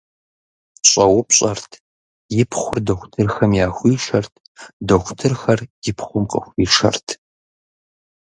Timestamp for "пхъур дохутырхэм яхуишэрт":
2.49-4.33